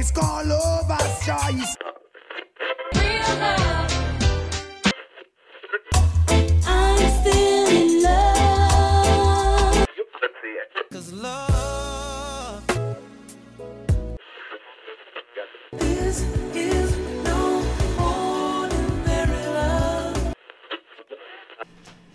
[0.00, 1.76] It's called Lover's Choice.
[6.66, 9.86] I'm still in love.
[10.90, 12.66] Cause love.
[15.72, 16.22] This
[16.54, 17.62] is no
[17.98, 20.34] ordinary love.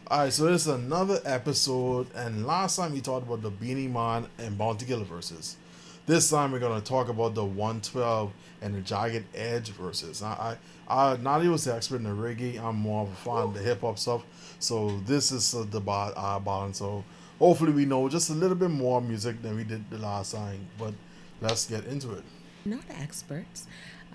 [0.10, 4.26] Alright, so this is another episode, and last time we talked about the Beenie Man
[4.40, 5.58] and Bounty Killer verses.
[6.06, 10.22] This time we're gonna talk about the 112 and the Jagged Edge versus.
[10.22, 10.56] I,
[10.88, 12.60] I, I Nadia was the expert in the reggae.
[12.62, 14.24] I'm more of a fan of the hip hop stuff.
[14.60, 16.78] So this is uh, the ba- uh, balance.
[16.78, 17.04] So
[17.40, 20.68] hopefully we know just a little bit more music than we did the last time.
[20.78, 20.94] But
[21.42, 22.24] let's get into it.
[22.66, 23.66] not experts.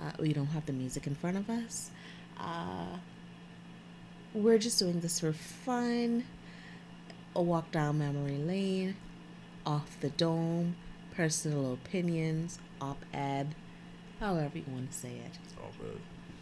[0.01, 1.91] Uh, we don't have the music in front of us.
[2.39, 2.99] Uh,
[4.33, 6.25] we're just doing this for fun.
[7.35, 8.97] A walk down memory lane,
[9.67, 10.75] off the dome,
[11.21, 13.55] personal opinions, op ed,
[14.21, 15.35] however you want to say it.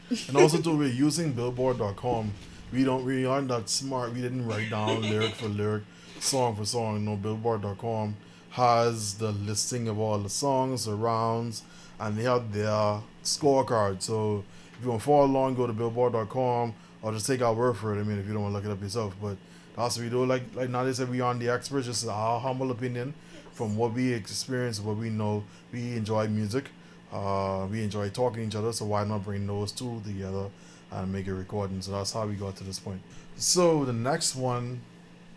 [0.08, 0.18] Man.
[0.28, 2.32] And also too, we're using Billboard.com.
[2.72, 4.14] We don't, we aren't that smart.
[4.14, 5.82] We didn't write down lyric for lyric,
[6.20, 7.04] song for song.
[7.04, 8.16] No, Billboard.com
[8.50, 11.64] has the listing of all the songs, the rounds,
[11.98, 14.00] and they have their scorecard.
[14.00, 17.76] So if you want to follow along, go to Billboard.com or just take our word
[17.76, 18.00] for it.
[18.00, 19.38] I mean, if you don't want to look it up yourself, but
[19.74, 20.24] that's what we do.
[20.24, 21.86] Like like Nadia said, we aren't the experts.
[21.88, 23.14] Just our humble opinion
[23.58, 25.42] from what we experience, what we know.
[25.72, 26.66] We enjoy music.
[27.12, 30.46] Uh, we enjoy talking to each other, so why not bring those two together
[30.92, 31.82] and make a recording?
[31.82, 33.00] So that's how we got to this point.
[33.36, 34.80] So the next one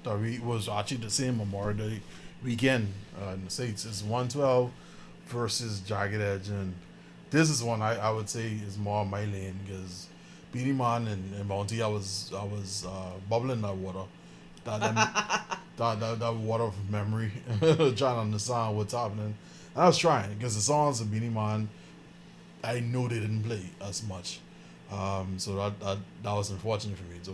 [0.04, 2.02] that we was actually the same Memorial Day
[2.44, 4.72] weekend uh, in the states is 112
[5.26, 6.76] versus Jagged Edge, and
[7.32, 10.06] this is one I, I would say is more my lane because
[10.52, 14.04] Beenie Man and, and Bounty, I was I was uh, bubbling that water,
[14.66, 15.42] that that,
[15.78, 19.36] that, that that water of memory, trying to understand what's happening.
[19.76, 21.70] I was trying because the songs of Beenie Man,
[22.64, 24.40] I know they didn't play as much.
[24.92, 27.18] Um, so that, that that was unfortunate for me.
[27.22, 27.34] So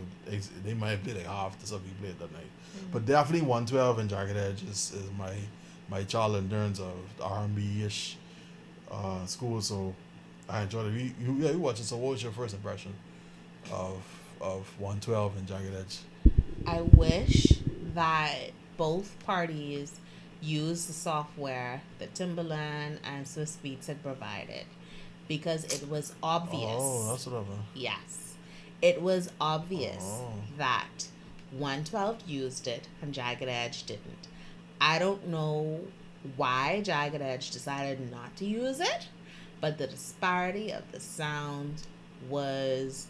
[0.64, 2.46] they, might have played like half the stuff we played that night.
[2.92, 5.34] But definitely 112 and Jagged Edge is, is my
[5.90, 8.18] my child endurance of R&B ish
[8.92, 9.60] uh, school.
[9.62, 9.96] So
[10.48, 11.00] I enjoyed it.
[11.00, 11.86] You, you, yeah, you watched it.
[11.86, 12.94] So what was your first impression
[13.72, 14.04] of
[14.40, 16.00] of 112 and Jagged Edge?
[16.68, 17.60] I wish
[17.98, 20.00] that both parties
[20.40, 24.66] used the software that Timbaland and Swizz Beatz had provided
[25.28, 26.78] because it was obvious.
[26.78, 27.44] Oh, that's what I
[27.74, 28.36] Yes.
[28.84, 30.32] It was obvious Oh.
[30.58, 31.08] that
[31.52, 34.28] 112 used it and Jagged Edge didn't.
[34.80, 35.80] I don't know
[36.36, 39.08] why Jagged Edge decided not to use it,
[39.60, 41.82] but the disparity of the sound
[42.30, 43.08] was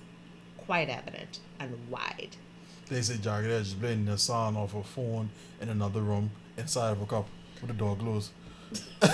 [0.57, 2.37] quite evident and wide.
[2.89, 5.29] They say Jagged Edge is playing the song off a phone
[5.61, 7.27] in another room inside of a cup
[7.61, 8.31] with the door closed.
[9.01, 9.09] At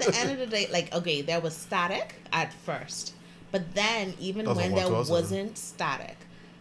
[0.00, 3.14] the end of the day, like, okay, there was static at first,
[3.50, 6.16] but then even That's when there was wasn't static,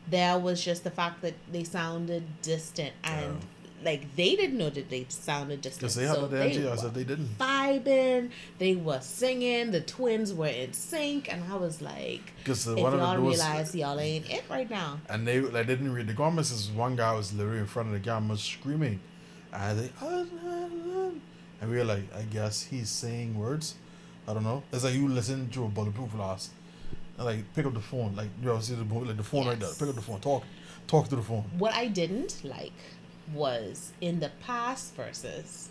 [0.09, 3.39] there was just the fact that they sounded distant and
[3.83, 6.67] like they didn't know that they sounded just Because they had so the they energy.
[6.67, 7.37] I were said they didn't.
[7.37, 12.77] vibing, they were singing, the twins were in sync, and I was like, Because if
[12.77, 14.99] one of y'all realize y'all ain't it right now.
[15.09, 16.51] and they like didn't read the comments.
[16.51, 18.99] Is one guy was literally in front of the camera screaming,
[19.53, 20.23] and they ah,
[21.61, 23.75] and we were like, I guess he's saying words.
[24.27, 24.63] I don't know.
[24.73, 26.49] It's like you listen to a bulletproof glass,
[27.17, 29.59] and like pick up the phone, like you know, see the like the phone right
[29.59, 29.69] there.
[29.77, 30.43] Pick up the phone, talk,
[30.87, 31.43] talk to the phone.
[31.57, 32.73] What I didn't like
[33.33, 35.69] was in the past versus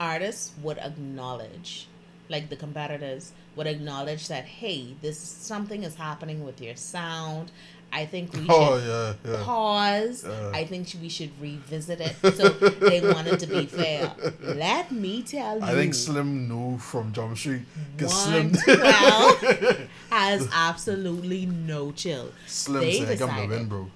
[0.00, 1.86] artists would acknowledge,
[2.28, 7.50] like the competitors would acknowledge that, hey, this something is happening with your sound.
[7.94, 9.42] I think we should Oh yeah, yeah.
[9.44, 10.24] pause.
[10.24, 10.50] Uh.
[10.54, 12.16] I think we should revisit it.
[12.34, 14.10] So they wanted to be fair.
[14.40, 15.62] Let me tell you.
[15.62, 17.60] I think Slim knew from Jump Street
[17.94, 22.32] because Slim 112 has absolutely no chill.
[22.46, 23.90] Slim They said, "Come to decided- win, bro."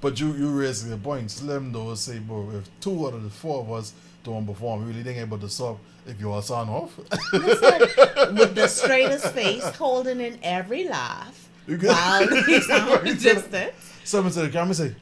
[0.00, 1.30] But you you raised the point.
[1.30, 3.92] Slim though say, bro, if two out of the four of us
[4.24, 6.98] don't perform, we really think able to stop if you all sign off.
[7.32, 11.90] Listen, with the straightest face, holding in every laugh You good?
[11.90, 13.72] while they sound distant.
[14.04, 14.94] Someone to the camera say,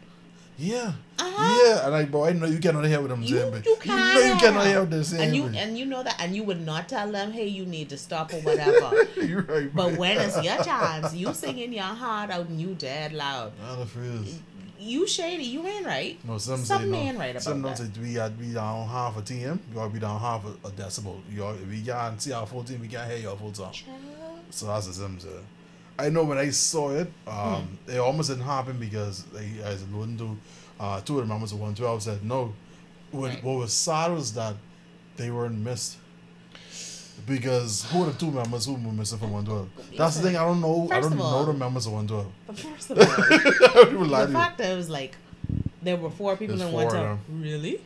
[0.58, 1.64] "Yeah, Uh-huh.
[1.64, 3.76] yeah," and I, bro, I know you cannot hear what I'm You, saying, but you
[3.84, 6.34] you know you cannot hear what they're And you but- and you know that, and
[6.34, 8.92] you would not tell them, "Hey, you need to stop" or whatever.
[9.16, 9.96] You're right, but man.
[9.96, 13.52] when it's your chance, you singing your heart out and you dead loud.
[13.62, 13.86] Not a.
[14.78, 16.18] You shady, you ain't right.
[16.24, 17.08] No, some Something say no.
[17.08, 17.94] ain't right about some don't that.
[17.94, 19.42] say we got be down half a TM.
[19.70, 21.20] You gotta be down half a, a decibel.
[21.30, 22.80] You gotta, we can't see our full team.
[22.80, 23.72] We can't hear your full song.
[24.50, 25.24] So that's the Sims.
[25.26, 25.40] Uh,
[25.98, 27.90] I know when I saw it, um, Hmm.
[27.90, 30.36] it almost didn't happen because they, as alluding to,
[30.78, 32.54] uh, two of the members of 112 said no.
[33.10, 33.42] What, Right.
[33.44, 34.54] what was sad was that
[35.16, 35.96] they weren't missed.
[37.28, 39.96] Because who are the two members who were missing from 112?
[39.96, 40.36] That's the thing.
[40.36, 40.86] I don't know.
[40.90, 42.32] I First don't of know the members of 112.
[42.46, 44.38] But first of all, I don't even lie the to you.
[44.38, 45.16] fact that it was like
[45.82, 47.18] there were four people There's in four one of time.
[47.40, 47.80] Really?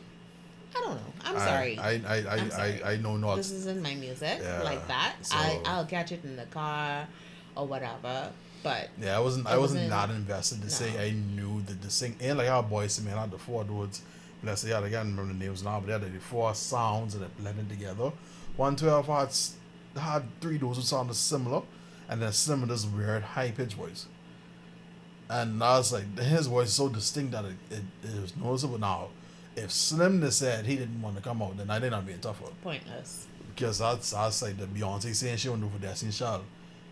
[0.75, 1.13] I don't know.
[1.25, 1.77] I'm I- sorry.
[1.77, 2.83] I I I, I'm sorry.
[2.83, 3.35] I, I know not.
[3.35, 5.15] this isn't my music Yeah, like that.
[5.21, 7.07] so- I I'll catch it in the car
[7.55, 8.31] or whatever.
[8.63, 9.45] But Yeah, I wasn't.
[9.45, 10.99] I It wasn't wasn't- that invested to say no.
[11.01, 14.01] I knew that the sing and like our boys, man, had the four dudes.
[14.45, 17.13] Let's say, yeah, I can't remember the names now, but they had the four sounds
[17.17, 18.11] that are blended together.
[18.55, 19.29] One twelve had
[19.99, 21.63] had three dudes who sounded similar,
[22.09, 24.07] and then Slim this weird high pitched voice.
[25.29, 28.77] And I was like, his voice is so distinct that it, it, it was noticeable.
[28.77, 29.07] Now,
[29.55, 32.45] if Slim said he didn't want to come out, then I did not being tougher.
[32.61, 33.27] pointless.
[33.55, 36.43] Because that's that's like the Beyonce saying she won't do for Destiny Child.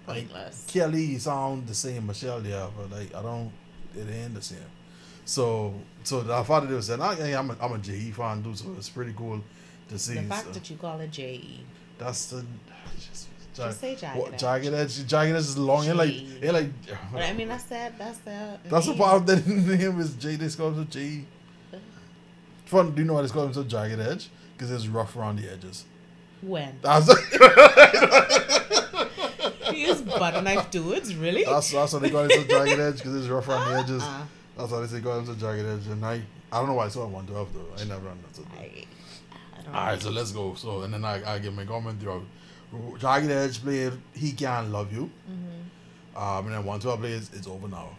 [0.07, 0.65] Like, Pointless.
[0.67, 3.51] Kelly sound the same, Michelle, yeah, but like I don't,
[3.95, 4.59] it ain't the same.
[5.25, 5.73] So,
[6.03, 8.73] so I thought it was, and I, I'm a, I'm a JE fan dude, so
[8.77, 9.41] it's pretty cool
[9.99, 10.15] see.
[10.15, 11.59] The fact so that you call it J E.
[11.97, 12.45] that's the.
[12.99, 14.39] Just, Just say Jagged what, Edge.
[14.39, 15.85] Jagged edge, jagged edge is long.
[15.85, 16.69] It like, it like.
[17.11, 20.35] But I mean that's that that's the that's the part that the name is J.
[20.37, 21.25] They call him J.
[22.65, 24.29] Fun, do you know why they call him so jagged edge?
[24.55, 25.83] Because it's rough around the edges.
[26.41, 27.07] when That's
[29.71, 31.43] he use butter knife dudes really.
[31.43, 34.03] that's, that's why they call him so jagged edge because it's rough around the edges.
[34.03, 34.23] Uh-uh.
[34.57, 35.87] That's why they say call so jagged edge.
[35.87, 36.21] And I,
[36.51, 37.65] I don't know why I saw one twelve though.
[37.81, 38.45] I never understood.
[38.51, 38.59] that.
[38.61, 38.85] I,
[39.67, 40.53] All right, so let's go.
[40.55, 42.23] So and then I, I give my comment throughout.
[42.99, 45.09] Jagged Edge played He Can't Love You.
[45.29, 46.17] Mm-hmm.
[46.17, 47.89] Um, and then 112 plays It's Over Now.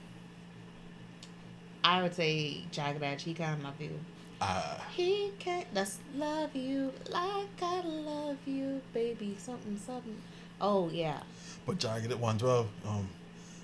[1.85, 3.23] I would say Jagged Edge.
[3.23, 3.99] He can't love you.
[4.41, 5.67] Uh, He can't.
[5.75, 9.37] That's love you like I love you, baby.
[9.39, 10.17] Something something.
[10.61, 11.21] Oh yeah,
[11.67, 13.09] but Jagged at 112, um,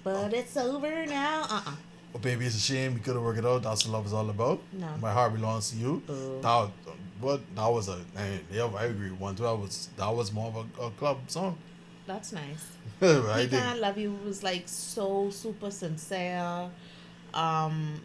[0.05, 1.47] but it's over now.
[1.49, 1.75] Uh uh
[2.15, 3.63] oh, baby, it's a shame we couldn't work it out.
[3.63, 4.61] That's what love is all about.
[4.73, 4.89] No.
[5.01, 6.03] My heart belongs to you.
[6.07, 6.41] Boo.
[6.43, 6.71] That, was-
[7.21, 9.11] but that was a, I, yeah, I agree.
[9.11, 11.59] 112 was, that was more of a, a club song.
[12.07, 12.67] That's nice.
[13.03, 13.07] I
[13.43, 13.63] he think.
[13.63, 16.71] can't love you was like so super sincere.
[17.35, 18.01] Um,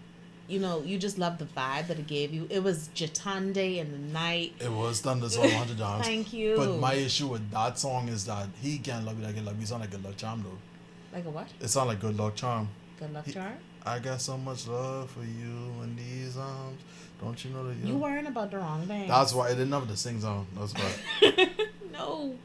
[0.48, 2.48] you know, you just love the vibe that it gave you.
[2.50, 4.54] It was Jatande in the night.
[4.60, 6.06] It was song 100 times.
[6.06, 6.56] Thank you.
[6.58, 9.58] But my issue with that song is that he can't love you like I love
[9.60, 9.66] you.
[9.66, 11.16] Sound like Good Luck Charm though.
[11.18, 11.48] Like a what?
[11.62, 12.68] It sound like Good Luck Charm.
[13.00, 13.54] Good luck He- charm.
[13.86, 16.82] I got so much love for you in these arms.
[17.22, 19.08] Don't you know that You You worrying about the wrong thing.
[19.08, 20.48] That's why I didn't have the sing song.
[20.58, 20.74] That's
[21.22, 21.50] why.
[21.92, 22.36] no.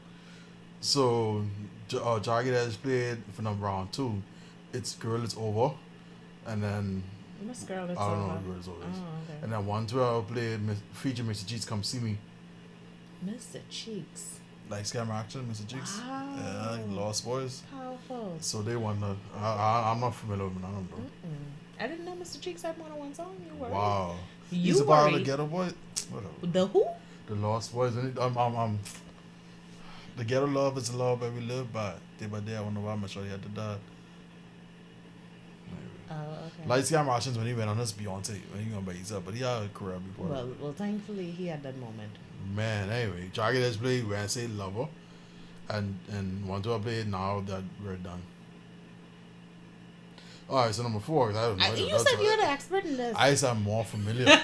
[0.81, 1.45] so,
[2.01, 4.21] uh, Jagged Edge played for number round two.
[4.73, 5.75] It's Girl It's Over.
[6.45, 7.03] And then,
[7.41, 8.09] Miss Girl, it's Over?
[8.09, 8.33] I don't know over.
[8.35, 8.97] what Girl It's Over is.
[8.97, 9.43] Oh, okay.
[9.43, 10.59] And then 112 played
[10.93, 11.47] feature Mr.
[11.47, 12.17] Cheeks Come See Me.
[13.25, 13.59] Mr.
[13.69, 14.38] Cheeks.
[14.69, 15.67] Like Scammer Action, Mr.
[15.67, 15.99] Cheeks.
[16.07, 16.35] Wow.
[16.37, 17.61] Yeah, Lost Boyz.
[17.71, 18.37] Powerful.
[18.39, 19.15] So they won the.
[19.37, 20.87] I, I, I'm not familiar with of them.
[20.91, 21.83] Mm-mm.
[21.83, 22.39] I didn't know Mr.
[22.39, 23.35] Cheeks had more than one song.
[23.43, 23.69] You were.
[23.69, 24.15] Wow.
[24.51, 25.25] You He's a part of the.
[25.25, 25.69] Ghetto Boy.
[26.11, 26.33] Whatever.
[26.43, 26.85] The who?
[27.27, 27.97] The Lost Boyz.
[27.97, 28.79] And it, um, um, um,
[30.19, 31.93] the ghetto love is the love that we live by.
[32.19, 33.77] Day by day, I wonder why I'm sure he had to die.
[36.11, 36.67] Oh, okay.
[36.67, 39.33] Light Sky Martians when he went on his Beyonce, when he went by himself, but
[39.33, 40.27] he had a career before.
[40.27, 42.11] well, well, thankfully he had that moment.
[42.55, 44.87] Man, anyway, Jagged Edge played Wednesday Lover,
[45.69, 48.21] and and want to play now that we're done.
[50.49, 51.29] All right, so number four.
[51.29, 51.65] I don't know.
[51.65, 53.15] I, you said you're the expert in this.
[53.15, 54.25] I said more familiar.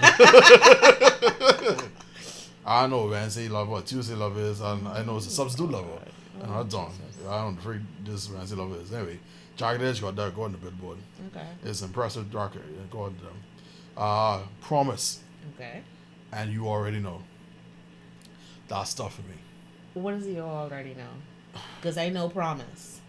[2.65, 5.99] I know Wednesday Lover, Tuesday Lover is, and I know it's a substitute lover.
[6.41, 6.91] And I don't.
[7.27, 8.91] I don't freak this Wednesday Lover is.
[8.93, 9.19] Anyway,
[9.55, 10.97] Jagged Edge got that, go on the billboard.
[11.35, 11.45] okay.
[11.63, 12.63] It's impressive record.
[12.91, 13.33] Go on them.
[13.97, 15.21] Uh, Promise,
[15.55, 15.81] Okay.
[16.31, 17.21] and you already know.
[18.67, 19.35] That's stuff for me.
[19.93, 21.61] What does he already know?
[21.79, 22.99] Because I know Promise.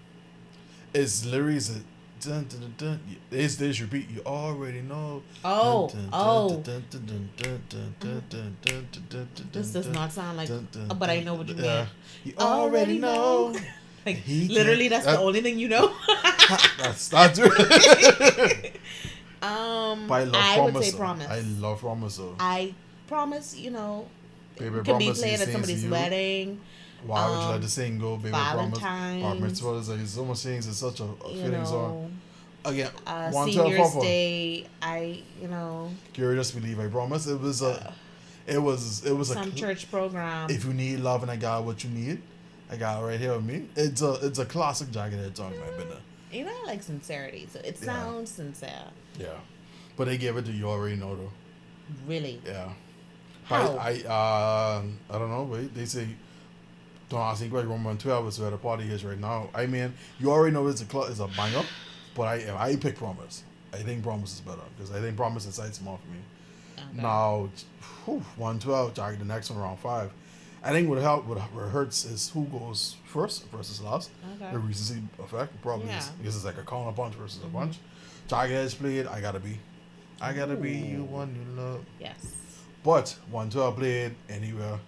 [0.95, 1.61] It's literally a
[2.21, 3.01] dun, dun, dun, dun.
[3.31, 4.09] It's this your beat.
[4.09, 5.23] You already know.
[5.45, 6.63] Oh, oh.
[9.53, 10.49] This does not sound like.
[10.99, 11.87] But I know what you mean.
[12.25, 13.55] You already know.
[14.07, 15.93] Like, literally, that's the only thing you know.
[16.79, 17.49] that's that's true.
[19.43, 21.29] um, but I, love I promise, would say promise.
[21.29, 22.37] I love promise though.
[22.39, 22.75] I
[23.09, 24.07] promise, you know,
[24.59, 26.61] Baby can be played at somebody's wedding.
[27.05, 28.17] Why would you let um, the go?
[28.17, 28.33] Baby promise.
[28.33, 30.67] Bar Valentine's, mitzvah is like so much things.
[30.67, 32.19] It's such a, a fitting song.
[32.65, 34.67] Again, uh, one Senior's Day.
[34.83, 36.81] I, you know, Curious believe.
[36.81, 37.27] I promise.
[37.29, 37.95] It was a.
[38.47, 39.05] It was.
[39.05, 39.35] It was a.
[39.35, 40.51] some cl- church program.
[40.51, 42.21] If you need love and I got what you need,
[42.71, 43.69] I got it right here with me.
[43.77, 44.15] It's a.
[44.23, 45.99] It's a classic Jagged Edge song, my opinion.
[46.33, 47.87] you know, I like sincerity, so it Yeah.
[47.87, 48.87] sounds sincere.
[49.19, 49.29] Yeah.
[49.97, 51.33] But they gave it to you already know though.
[52.07, 52.41] Really.
[52.45, 52.71] Yeah.
[53.47, 53.77] How?
[53.77, 56.09] I, I uh I don't know, but they say
[57.09, 59.49] don't ask me question Roman twelve is where the party is right now.
[59.55, 61.63] I mean, you already know it's a cl- it's a banger,
[62.15, 63.45] but I I pick Promise.
[63.73, 66.19] I think Promise is better because I think Promise incites more for me.
[66.79, 67.03] Okay.
[67.03, 67.49] Now,
[68.05, 70.11] whew, one twelve, Jagged the next one around five,
[70.65, 74.11] I think what help what, what hurts is who goes first versus last.
[74.41, 74.51] Okay.
[74.53, 75.99] The recency effect probably Yeah.
[75.99, 77.79] is because it's like a counter punch versus a punch.
[78.27, 79.59] Jagged has played I gotta be.
[80.21, 81.85] I gotta be you one you love.
[82.01, 82.27] Yes.
[82.87, 84.79] But one twelve played anywhere.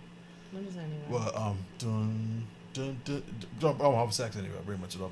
[0.52, 1.02] What is anyway?
[1.10, 3.22] Well um dun dun dun,
[3.58, 5.10] dun oh have sex anywhere, pretty much up.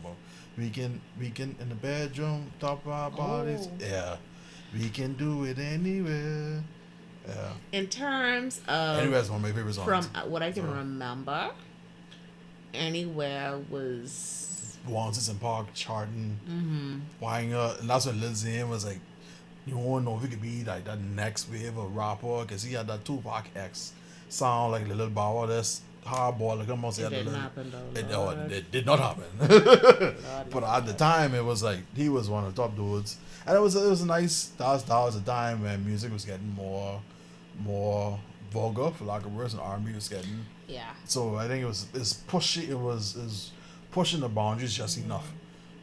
[0.57, 3.67] We can we can in the bedroom, top of our bodies.
[3.69, 3.85] Oh.
[3.85, 4.17] Yeah.
[4.73, 6.63] We can do it anywhere.
[7.27, 7.53] Yeah.
[7.73, 10.07] In terms of Anywhere is one of my favorite songs.
[10.07, 11.51] from what I can So- remember,
[12.73, 16.99] anywhere was Wanted in Park charting, mm-hmm.
[17.19, 19.01] whying up, and that's when Lil Zane was like,
[19.67, 22.75] "You to know if he could be like that next wave of rapper?" Because he
[22.75, 23.93] had that Tupac X
[24.29, 26.59] sound like the little Bow that's hardball.
[26.59, 28.01] Like almost It didn't little- happen though.
[28.01, 29.25] It, oh, it did not happen.
[30.51, 33.57] But at the time, it was like he was one of the top dudes, and
[33.57, 34.47] it was it was a nice.
[34.59, 37.01] That was that was a time when music was getting more,
[37.59, 38.19] more
[38.51, 40.91] vulgar, for lack of words, and R and B was getting yeah.
[41.05, 43.53] so I think it was it's pushing it was is
[43.93, 45.31] pushing the boundaries just enough.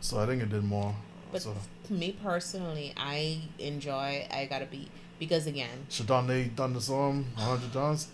[0.02, 0.96] So I think it did more.
[1.34, 1.56] But so
[1.90, 4.88] me personally, I enjoy I Gotta Be
[5.20, 8.08] because again, Shadon they done the song a hundred times.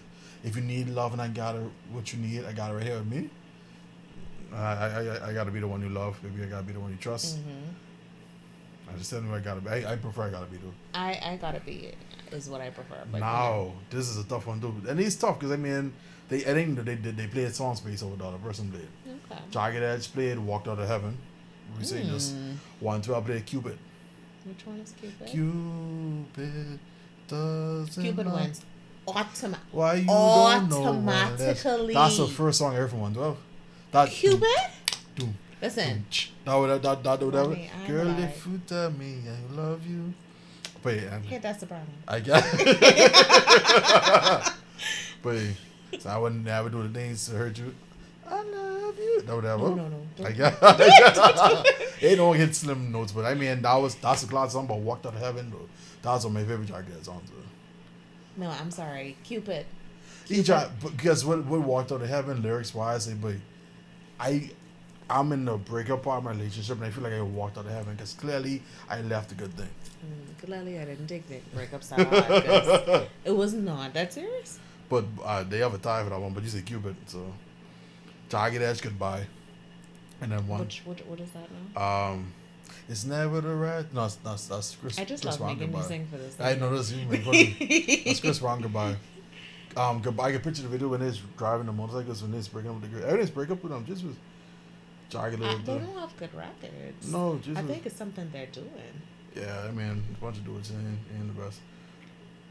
[0.43, 2.83] If you need love and I got it, what you need, I got it right
[2.83, 3.29] here with me.
[4.53, 6.91] I I, I, gotta be the one you love, Maybe I gotta be the one
[6.91, 7.37] you trust.
[7.37, 8.93] Mm-hmm.
[8.93, 9.69] I just tell you I gotta be.
[9.69, 10.73] I, I prefer I gotta be though.
[10.93, 11.91] I I Gotta Be
[12.31, 13.03] is what I prefer.
[13.11, 15.93] But now this is a tough one too, and it's tough because I mean
[16.29, 18.87] they I think they they they played songs based over the other person played.
[19.29, 19.41] okay.
[19.51, 21.17] Jagged Edge played Walked Out of Heaven.
[21.77, 22.51] We say this hmm.
[22.79, 23.77] one twelve played Cupid.
[24.45, 25.27] Which one is Cupid?
[25.27, 26.79] Cupid
[27.27, 28.61] doesn't Cupid know wins.
[29.07, 29.59] Automatic.
[29.71, 31.65] Why you don't know what it is.
[31.65, 31.93] Automatically.
[31.93, 33.37] That's the first song I heard from 112.
[33.91, 34.47] That Cupid?
[35.15, 36.05] Doom, Listen.
[36.09, 38.23] doom, that would that that that I'm Girl, alive.
[38.23, 40.13] if you tell me I love you.
[40.81, 41.85] But yeah, and Hit that soprano.
[42.07, 42.51] I guess.
[45.21, 45.51] but yeah,
[45.99, 47.75] so I wouldn't never do the things to hurt you.
[48.27, 48.78] I love
[49.27, 49.63] No, whatever.
[49.69, 49.97] No, no, no.
[50.17, 50.59] Don't- I guess.
[52.17, 54.67] Don't hit slim notes, but I mean that was that's a class song.
[54.67, 55.53] But Walked Out of Heaven,
[56.01, 57.29] that's one of my favorite Jagged songs.
[57.29, 58.43] Though.
[58.45, 59.17] No, I'm sorry.
[59.23, 59.65] Cupid.
[60.27, 63.35] He tried because what what walked out of heaven lyrics wise, I say, but
[64.19, 64.51] I
[65.09, 67.65] I'm in the breakup part of my relationship, and I feel like I walked out
[67.65, 69.69] of heaven because clearly I left a good thing.
[70.05, 74.59] Mm, Clearly, I didn't take the breakups that it was not that serious.
[74.87, 76.33] But uh, they have a tie for that one.
[76.33, 77.33] But you say Cupid, so
[78.29, 79.25] Jagged Edge goodbye,
[80.21, 80.61] and then one.
[80.61, 82.09] Which, what, what is that now?
[82.11, 82.33] Um,
[82.87, 83.91] it's never the right.
[83.93, 84.99] No, that's that's, that's Chris.
[84.99, 85.87] I just Chris love Brown making you goodbye.
[85.87, 86.39] sing for this.
[86.39, 86.91] I know this.
[86.91, 88.03] You make fun of me.
[88.05, 88.95] That's Chris Brown goodbye.
[89.77, 90.29] Um, goodbye.
[90.29, 92.91] I can picture the video when they're driving the motorcycles when they're breaking up with
[92.91, 93.05] the girl.
[93.07, 93.85] Everything's break up with them.
[93.85, 94.15] Just was
[95.09, 97.11] Jagged Uh, they don't have good records.
[97.11, 98.67] No, just I was- think it's something they're doing.
[99.35, 101.59] Yeah, I mean, a bunch of dudes ain't, ain't the best.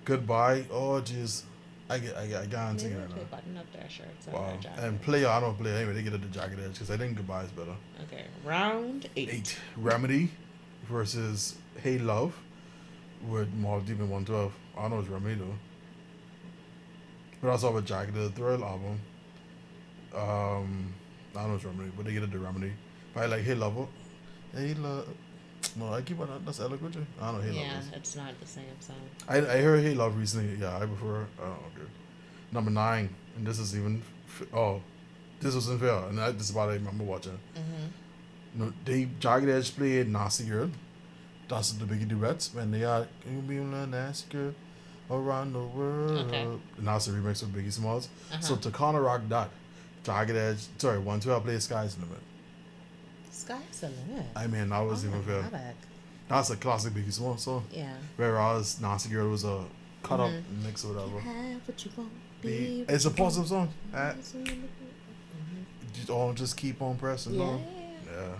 [0.04, 0.64] Goodbye.
[0.70, 1.42] Oh, jeez.
[1.90, 4.34] I get, I get, I got Maybe singing if right button up their shirts and
[4.34, 4.48] Wow.
[4.48, 4.82] their jackets.
[4.84, 5.94] And player, I don't play anyway.
[5.94, 7.74] They get it the jagged edge because I think goodbye is better.
[8.04, 9.30] Okay, round eight.
[9.32, 9.58] Eight.
[9.76, 10.30] Remedy
[10.88, 12.34] versus Hey Love
[13.26, 14.52] with Mobb Deep in 112.
[14.76, 15.54] I don't know it's Remedy though.
[17.40, 19.00] But also with Jagged, the Thrill album.
[20.14, 20.92] Um,
[21.34, 22.72] I don't know it's Remedy, but they get it the Remedy.
[23.14, 23.88] But I like Hey Love.
[24.54, 25.08] Hey Love.
[25.78, 27.00] No, I keep on that's LL Cool J.
[27.20, 27.84] I don't know Hey yeah, Love.
[27.94, 28.96] it's not the same song.
[29.28, 30.56] I, I heard Hey Love recently.
[30.60, 31.26] Yeah, I prefer.
[31.40, 31.88] Oh, okay.
[32.52, 34.02] Number nine, and this is even.
[34.52, 34.80] Oh,
[35.40, 37.38] this was unfair, and I, this is what I remember watching.
[37.54, 38.60] Mm-hmm.
[38.60, 40.70] No, they Jagged Edge played Nasty Girl.
[41.48, 44.54] That's the Biggie duets when they are Can you be a nasty girl
[45.10, 46.26] around the world?
[46.26, 46.42] Okay.
[46.76, 48.08] And that's the remix of Biggie Smalls.
[48.40, 48.62] So Uh-huh.
[48.62, 49.50] to counteract that,
[50.04, 52.18] Jagged Edge, sorry, One Two, twelve played Sky's Limit.
[53.38, 54.26] Sky's the limit.
[54.34, 55.74] I mean, that was Oh, even fair.
[56.28, 57.64] That's a classic Biggie Smalls song.
[57.72, 57.94] Yeah.
[58.16, 59.64] Whereas Nasty Girl was a
[60.02, 60.42] cut up Mhm.
[60.64, 61.20] mix or whatever.
[61.20, 62.10] Have what you want.
[62.42, 63.68] Be- It's a positive song.
[63.94, 64.50] Uh, want.
[65.94, 67.34] just, oh, just keep on pressing.
[67.34, 67.42] Yeah.
[67.44, 67.64] on.
[68.06, 68.34] Yeah.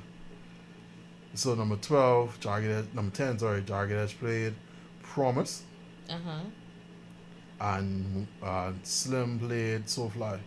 [1.34, 2.86] So number twelve, Jagged Edge.
[2.94, 4.54] Number ten, sorry, Jagged Edge played
[5.02, 5.62] Promise,
[6.10, 6.40] Uh huh.
[7.60, 10.38] and uh, Slim played So Fly.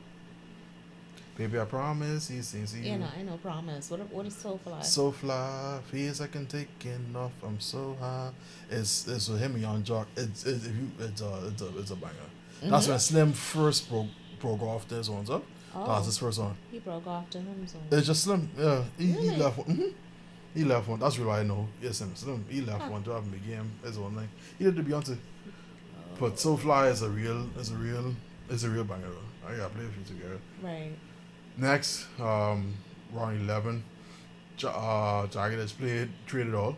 [1.42, 2.84] Baby, I promise, he sings you.
[2.84, 3.36] Yeah, no, I know.
[3.38, 3.90] Promise.
[3.90, 4.02] What?
[4.14, 4.82] What is So Fly?
[4.84, 7.32] So fly, feels like I'm taking off.
[7.44, 8.30] I'm so high.
[8.70, 10.06] It's it's with him and Young Joc.
[10.16, 10.68] It's it's
[11.00, 12.30] it's a it's a it's a banger.
[12.62, 14.06] That's when Slim first broke
[14.40, 15.44] broke off this one's up.
[15.74, 15.88] Oh.
[15.88, 16.54] That's his first one.
[16.72, 17.66] he broke off to him.
[17.66, 17.80] So.
[17.92, 18.48] It's just Slim.
[18.56, 19.68] Yeah, he, he left one.
[19.76, 19.94] mhm.
[20.54, 21.00] He left one.
[21.00, 21.68] That's really I know.
[21.82, 22.16] Yes, him.
[22.16, 22.46] Slim.
[22.50, 22.92] He left Huh.
[22.92, 23.68] one to have him again.
[23.84, 24.30] His own thing.
[24.60, 25.18] He did the Beyonce.
[26.20, 28.14] But So Fly is a real is a real
[28.48, 29.08] is a real banger.
[29.48, 30.40] I gotta play with you together.
[30.62, 30.92] Right.
[31.62, 32.74] Next, um,
[33.14, 33.84] round eleven,
[34.58, 36.76] Ja- uh, Jagged Edge played Trade It All.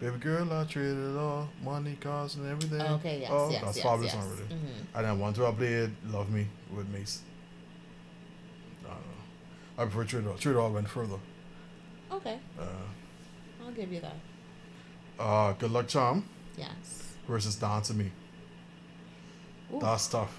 [0.00, 2.80] Baby girl, I traded it all, money, cars, and everything.
[2.80, 4.24] Okay, yes, oh, yes, that's yes, fabulous yes.
[4.24, 4.42] song, really.
[4.54, 4.84] Mhm.
[4.96, 7.22] And then one two I played Love Me with Mase.
[8.84, 9.78] I don't know.
[9.78, 10.34] I prefer Trade All.
[10.36, 11.18] Trade All went further.
[12.10, 12.64] Okay, Uh,
[13.64, 14.16] I'll give you that.
[15.20, 16.24] uh, Good Luck Charm
[16.58, 17.14] Yes.
[17.28, 18.10] versus Dance to Me.
[19.72, 19.78] Ooh.
[19.80, 20.36] That's tough.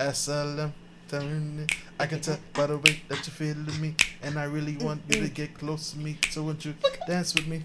[0.00, 0.72] SLM,
[1.12, 5.20] I can tell by the way that you're feeling me, and I really want you
[5.22, 6.18] to get close to me.
[6.30, 6.74] So won't you
[7.06, 7.62] dance with me?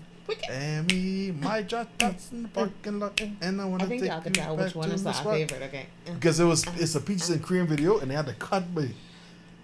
[0.49, 3.35] And me, my drop tops in the parking lot, mm.
[3.41, 5.15] and I want I to think take y'all can tell which one is the our
[5.15, 5.33] spot.
[5.33, 5.63] favorite.
[5.63, 5.87] Okay.
[6.05, 6.11] Mm.
[6.11, 6.81] Uh, Because it was mm.
[6.81, 8.93] it's a peaches and cream video, and they had to cut me.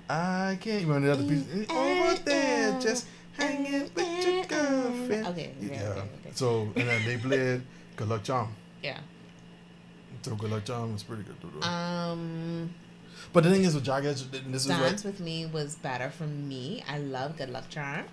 [0.10, 4.46] I can't remember the other piece over there, uh, just hanging with your uh, uh,
[4.46, 5.28] girlfriend.
[5.28, 5.90] Okay, okay, yeah.
[5.90, 6.32] okay, okay.
[6.34, 7.62] So and then they played
[7.96, 8.50] Good Luck Charm.
[8.82, 9.00] Yeah.
[10.22, 11.64] So Good Luck Charm was pretty good.
[11.64, 12.74] Um,
[13.34, 16.84] but the thing is with Jagged this is Dance with Me was better for me.
[16.88, 18.06] I love Good Luck Charm.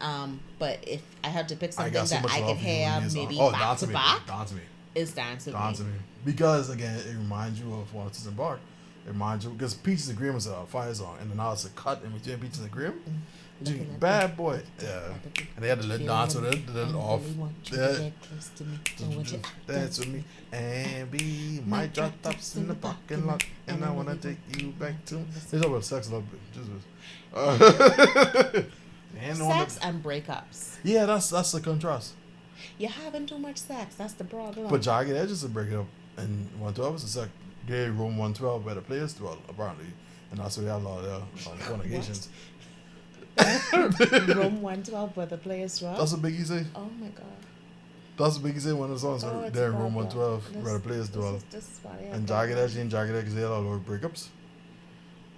[0.00, 3.38] Um, but if I had to pick something got so that I could have maybe.
[3.40, 4.62] Oh, back Dance to Me, back, Dance to Me,
[4.94, 5.86] is Dance with Dance Me.
[5.86, 5.98] to Me.
[6.24, 8.60] Because again, it reminds you of Waters and Bark.
[9.06, 11.64] It reminds you because Peaches and Cream was a fire song, and then now it's
[11.64, 12.92] a cut in between Peaches and Cream.
[12.92, 13.22] Looking
[13.66, 15.00] At Bad boy, yeah.
[15.56, 17.22] And they had the little dance with it, the little off.
[17.22, 17.92] really want Yeah.
[17.98, 18.78] get close to me.
[18.98, 23.26] I want you to Dance with me and be my drop tops in the parking
[23.26, 25.24] lot, and I wanna take you back to.
[25.50, 26.40] They talk about sex a little bit.
[26.52, 26.70] Just
[27.32, 28.62] uh,
[29.20, 30.76] and Sex the, and breakups.
[30.82, 32.14] yeah, that's that's the contrast.
[32.78, 33.94] You're having too much sex.
[33.94, 34.68] That's the problem.
[34.68, 37.28] But Jagged Edge is a break it up, and 112 is a sec.
[37.66, 39.86] Gay room 112 where the players dwell apparently,
[40.30, 42.28] and that's where they have a lot of um, fornications.
[43.36, 45.98] Room 112 where the players drop.
[45.98, 46.64] That's what Biggie say.
[46.74, 47.24] oh my god.
[48.16, 50.06] That's what Biggie say when the songs Oh, are there in a room problem.
[50.14, 51.34] 112 where the This- players this dwell.
[51.36, 52.26] is- this is why And.
[52.28, 54.28] Jagged Edge and Jagged Edge, they had a lot of breakups.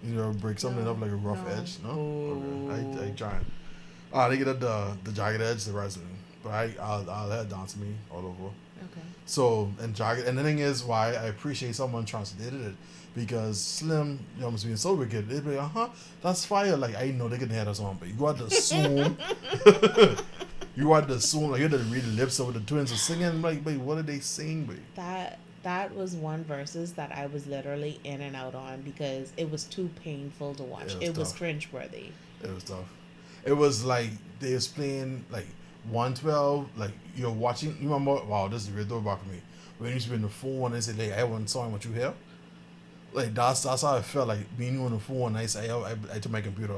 [0.04, 1.52] You know, break something No, up like a rough no.
[1.54, 1.78] edge.
[1.82, 1.90] No,
[2.70, 3.00] okay.
[3.00, 3.46] I, I trying.
[4.12, 6.12] Ah, they get at the the Jagged Edge, the resident.
[6.44, 8.44] But I, I'll, I'll have dance me all over.
[8.44, 9.00] Okay.
[9.24, 12.74] So and Jagged, and the thing is why I appreciate someone translated it
[13.16, 15.28] because Slim, you know, being so wicked.
[15.28, 15.88] They'd be like, uh huh,
[16.22, 16.76] that's fire.
[16.76, 19.16] Like I know they can hear that song, but you got to assume.
[20.76, 22.96] you got to assume like you had to read the lips of the twins are
[22.96, 23.40] singing.
[23.40, 24.66] Like, wait, what are they saying?
[24.68, 24.94] Wait.
[24.94, 29.50] That that was one verses that I was literally in and out on because it
[29.50, 30.92] was too painful to watch.
[30.92, 32.10] It was It was cringe worthy.
[32.44, 32.92] It was tough.
[33.44, 35.46] It was like they was playing like
[35.88, 36.68] one twelve.
[36.76, 37.78] Like you're watching.
[37.80, 38.22] You remember?
[38.26, 39.40] Wow, this is a real throwback for me.
[39.78, 41.82] When you used to be on the phone and say, "Like I want song what
[41.86, 42.12] you hear."
[43.12, 45.36] Like that's that's how I felt like being on the phone.
[45.36, 46.74] I say, I, I, I took my computer.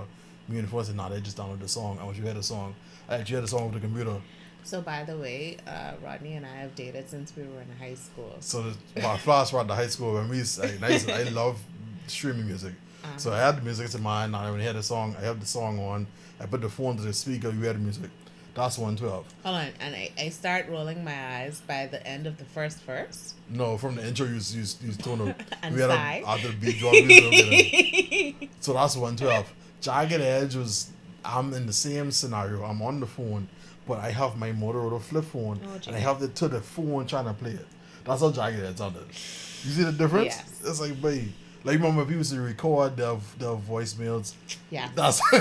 [0.49, 1.99] Me on the phone said, "Nah, they just downloaded the song.
[2.01, 2.75] I want you to hear the song."
[3.09, 4.17] I actually hear the song with the computer.
[4.65, 7.95] So by the way, uh, Rodney and I have dated since we were in high
[7.95, 8.37] school.
[8.41, 8.63] So
[8.95, 11.59] the, my flash brought to high school when we like, I, I love
[12.07, 12.75] streaming music.
[13.17, 14.35] So I had the music to mine.
[14.35, 16.07] I when I hear the song, I have the song on.
[16.41, 17.51] I put the phone to the speaker.
[17.51, 18.11] You hear the music.
[18.59, 19.25] That's one twelve.
[19.45, 22.83] Hold on, and I, I start rolling my eyes by the end of the first
[22.83, 23.35] verse.
[23.49, 26.25] No, from the intro, you you you tone of And we had sigh.
[26.27, 26.93] a, after the beat drop.
[26.93, 29.47] we so that's one twelve.
[29.81, 30.91] Jagged Edge was.
[31.25, 32.65] I'm in the same scenario.
[32.65, 33.49] I'm on the phone,
[33.87, 37.07] but I have my Motorola flip phone, Oh, and I have the to the phone
[37.07, 37.67] trying to play it.
[38.05, 39.05] That's how Jagged Edge sounded.
[39.07, 40.35] You see the difference?
[40.37, 40.63] Yes.
[40.65, 41.29] It's like, babe,
[41.69, 44.35] like remember people used to record their their voicemails.
[44.71, 44.89] Yeah.
[44.95, 45.41] That's yeah.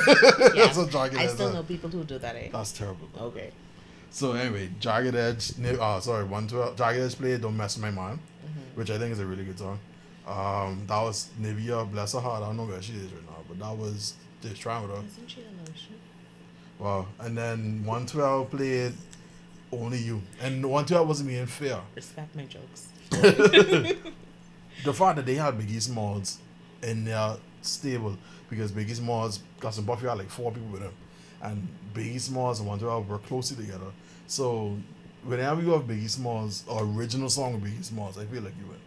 [0.66, 1.30] that's what Jagged I Edge.
[1.32, 2.50] still know people who do that, eh?
[2.52, 3.08] That's terrible.
[3.20, 3.52] Okay.
[4.12, 6.76] So anyway, Jagged Edge, ne- uh, sorry, one twelve.
[6.78, 8.80] Jagged Edge played "Don't Mess with My Mind," Mm-hmm.
[8.80, 9.80] which I think is a really good song.
[10.28, 12.44] Um, that was Nivea, bless her heart.
[12.44, 15.04] I don't know where she is right now, but that was just trying with her.
[15.06, 15.96] Isn't she a lotion?
[16.80, 17.08] Wow.
[17.20, 18.94] And then one twelve played
[19.72, 21.80] "Only You," and one twelve wasn't being fair.
[21.96, 22.88] Respect my jokes.
[24.84, 26.40] The fact that they had Biggie Smalls
[26.84, 28.18] in their stable
[28.50, 30.94] because Biggie Smalls, and Puffy had like four people with him,
[31.42, 33.92] and Biggie Smalls and One Twelve were closely together.
[34.28, 34.78] So
[35.24, 38.68] whenever you have Biggie Smalls or original song with Biggie Smalls, I feel like you
[38.68, 38.78] win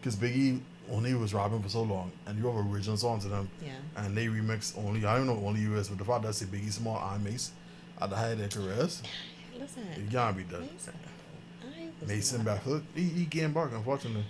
[0.00, 0.60] because Biggie
[0.90, 3.70] only was rapping for so long, and you have original songs to them, Yeah.
[3.96, 5.04] and they remix only.
[5.06, 7.50] I don't know only US, but the fact that say Biggie Small and Mase
[8.00, 9.02] at the height of their careers,
[9.54, 10.08] you Listen.
[10.10, 10.60] can't beat that.
[10.60, 10.92] Mason.
[11.62, 14.24] I Mason Baffert, he, he came back unfortunately,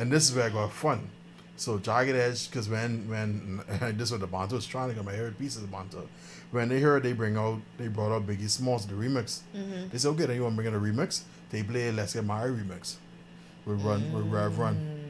[0.00, 1.10] and this is where I got fun.
[1.56, 3.62] So Jagged Edge, because when when
[3.96, 6.08] this is what the Bantu was trying to get my heard piece of the Bantu,
[6.52, 9.40] when they heard they bring out they brought out Biggie Smalls the remix.
[9.54, 9.88] Mm-hmm.
[9.90, 11.22] They said okay, then you want to bring in a remix?
[11.50, 12.94] They play Let's Get Married remix.
[13.66, 14.58] with Run with Rev mm.
[14.58, 15.00] Run.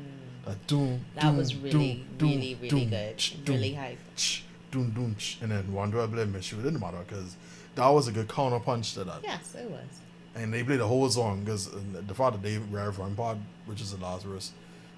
[0.45, 3.17] That doom, That doom, was really, doom, really, really doom, good.
[3.19, 3.99] ch, Really hype.
[4.17, 5.39] ch, Doom, doom, ch.
[5.43, 6.41] and then one do I blame me?
[6.41, 7.37] It didn't matter because
[7.77, 9.21] that was a good counter punch to that.
[9.23, 9.87] Yes, it was.
[10.35, 13.81] And they played the whole song because uh, the father Dave Rev Run part, which
[13.81, 14.51] is the last verse.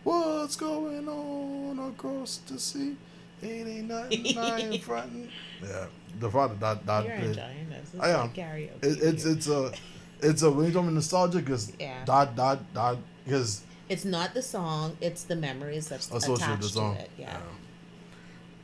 [0.05, 2.97] What's going on across the sea?
[3.43, 5.29] Ain't ain't nothing lying front.
[5.62, 5.87] Yeah,
[6.19, 7.29] the father that that You're played.
[7.31, 7.91] enjoying this.
[7.95, 8.21] It's I am.
[8.21, 8.83] like karaoke.
[8.85, 9.73] It, it's it's a
[10.21, 12.05] it's a when you talking about nostalgia because Yeah.
[12.05, 16.69] that that that because It's not the song; it's the memories that's associated with the
[16.69, 16.97] song.
[16.97, 17.11] to it.
[17.19, 17.41] Yeah.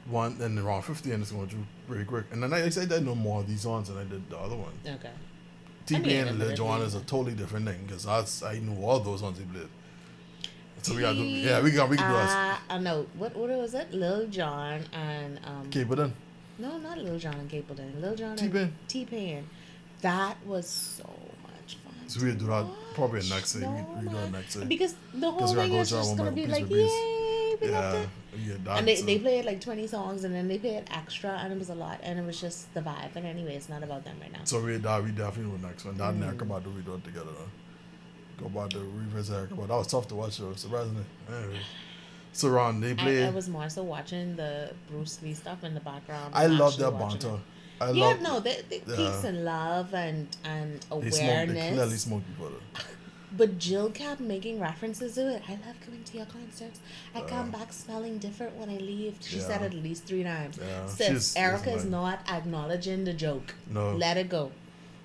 [0.08, 2.24] One and then around fifty and it's going through pretty quick.
[2.32, 4.38] And then I, I said I know more of these songs than I did the
[4.38, 4.72] other one.
[4.86, 5.10] Okay.
[5.86, 8.58] T I mean, and Lil admittedly- Jon is a totally different thing because that's I
[8.58, 9.68] knew all those songs he played.
[10.88, 12.30] So we got to yeah we got we can do us.
[12.30, 13.92] Uh, I know what what was it?
[13.92, 15.68] Lil Jon and um.
[15.88, 16.10] But
[16.58, 18.00] No, not Lil Jon and Capleton.
[18.00, 18.62] Lil Jon T-Pain.
[18.62, 19.48] and T Pain.
[20.00, 21.04] That was so
[21.42, 21.94] much fun.
[22.08, 23.66] So we do that probably next day.
[23.66, 24.64] We- we do that next day.
[24.64, 28.02] Because the whole gotta thing go is just gonna be like, yay, we loved yeah,
[28.02, 28.08] it.
[28.64, 31.58] yeah, And they, they played like 20 songs and then they played extra and it
[31.58, 33.10] was a lot and it was just the vibe.
[33.14, 34.40] But anyway, it's not about them right now.
[34.44, 35.96] So we that we definitely do next one.
[35.98, 36.32] That and Mm.
[36.36, 37.26] Erykah Badu we do it together.
[37.38, 37.50] Though.
[38.38, 39.68] Go about the reverse Erykah Badu.
[39.68, 41.04] That was tough to watch though, surprisingly.
[41.28, 41.58] Anyway.
[42.32, 43.24] So Ron, they play.
[43.24, 46.34] I, I was more so watching the Bruce Lee stuff in the background.
[46.34, 47.28] I love watching banter.
[47.34, 47.40] it.
[47.80, 48.96] I Yeah, love no, they, they yeah.
[48.96, 52.02] peace uh, and love and and they smoke they clearly awareness.
[52.02, 52.22] smoke.
[53.36, 55.42] But Jill kept making references to it.
[55.46, 56.80] I love coming to your concerts.
[57.14, 59.16] I come uh, back smelling different when I leave.
[59.20, 59.66] She said Yeah.
[59.66, 60.58] it at least three times.
[60.58, 63.54] Yeah, she's- Erykah is like- not acknowledging the joke.
[63.68, 63.94] No.
[63.94, 64.50] Let it go.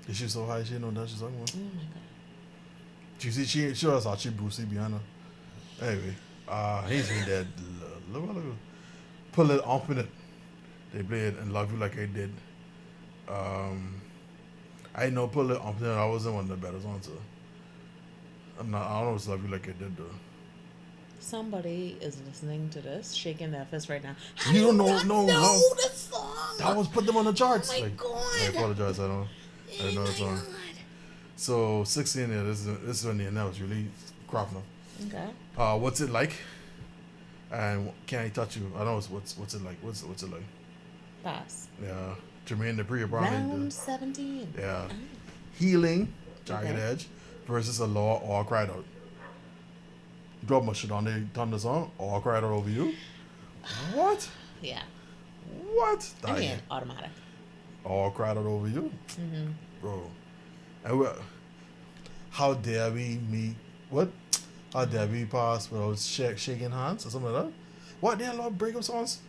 [0.07, 1.51] Is she so high she know that she's talking about?
[1.53, 2.02] Oh my god.
[3.23, 5.85] You see she she was actually Brucey behind her.
[5.87, 6.15] Anyway,
[6.47, 7.47] uh he's been dead
[8.09, 8.43] a little while.
[9.31, 10.09] Pull it off in it.
[10.93, 12.31] They played and love you like I did.
[13.29, 14.01] Um
[14.95, 17.05] I know pull it off in it, I wasn't one of the better ones.
[17.05, 17.13] So.
[18.59, 20.03] I'm not I don't know if it's love you like I did though.
[21.19, 24.15] Somebody is listening to this, shaking their fist right now.
[24.35, 25.61] How You do don't know- no, know no.
[25.75, 26.35] the song.
[26.59, 27.69] That was put them on the charts.
[27.71, 28.25] Oh my like, God.
[28.41, 29.27] I apologize, I don't I
[29.79, 30.39] Oh don't know the song.
[31.35, 33.87] So sixteen yeah, this is this is when the announced really
[34.27, 34.61] crap now.
[35.07, 35.29] Okay.
[35.57, 36.33] Uh, what's it like?
[37.51, 38.71] And can I touch you?
[38.77, 39.77] I know it's what's what's it like.
[39.81, 40.43] What's what's it like?
[41.23, 41.67] Pass.
[41.81, 42.15] Yeah,
[42.45, 43.57] Jermaine Dupri apparently.
[43.59, 44.53] Round 17.
[44.57, 44.87] Yeah,
[45.57, 46.13] healing,
[46.45, 46.81] jagged Okay.
[46.81, 47.07] edge,
[47.47, 48.83] versus a law all cried out.
[50.45, 51.91] Drop my shit on the thunder song.
[51.97, 52.93] All cried out over you.
[53.93, 54.29] What?
[54.61, 54.81] Yeah.
[55.73, 56.09] What?
[56.23, 57.09] I mean, automatic.
[57.83, 59.51] all cried out over you, Mm-hmm.
[59.81, 60.09] bro.
[60.83, 61.07] And we,
[62.31, 63.55] how dare we meet?
[63.89, 64.09] What?
[64.73, 67.51] How dare we pass without shake, shaking hands or something like that?
[67.99, 68.19] What?
[68.19, 69.19] They love breakup songs.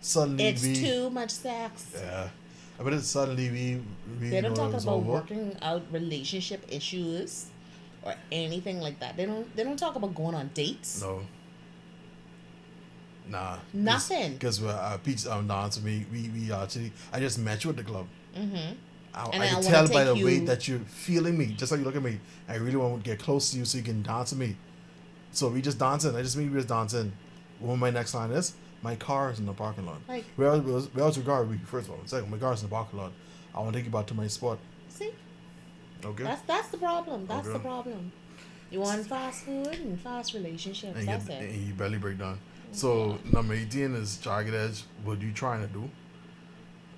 [0.00, 0.74] Suddenly It's we.
[0.74, 1.92] too much sex.
[1.96, 2.28] Yeah.
[2.78, 3.82] I mean, it's suddenly we.
[4.20, 5.10] we They don't talk about over.
[5.12, 7.46] working out relationship issues
[8.02, 9.16] or anything like that.
[9.16, 9.54] They don't.
[9.56, 11.00] They don't talk about going on dates.
[11.02, 11.22] No.
[13.28, 13.56] Nah.
[13.72, 14.34] Nothing.
[14.34, 17.76] Because we're uh, Peach um, dance me, we we actually I just met you at
[17.76, 18.06] the club.
[18.36, 18.74] Mm-hmm.
[19.16, 21.78] I, And I can tell by the take way that you're feeling me, just like
[21.80, 22.20] you look at me.
[22.48, 24.56] I really want to get close to you so you can dance with me.
[25.32, 26.14] So we just dancing.
[26.14, 27.12] I just mean we just dancing.
[27.58, 29.98] What my next line is, my car is in the parking lot.
[30.06, 31.46] Like- where else- your car?
[31.64, 33.12] First of all, second, my car is in the parking lot.
[33.54, 34.58] I want to take you back to my spot.
[34.90, 35.12] See,
[36.04, 36.24] Okay.
[36.24, 37.26] that's that's the problem.
[37.26, 38.12] That's the problem.
[38.70, 40.98] You want fast food and fast relationships.
[40.98, 41.50] and That's get, it.
[41.54, 42.38] and you barely break down.
[42.72, 44.82] So number eighteen is Jagged Edge.
[45.04, 45.88] What you trying to do?